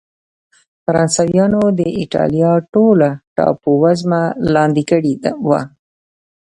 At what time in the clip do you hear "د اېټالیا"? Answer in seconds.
1.79-2.51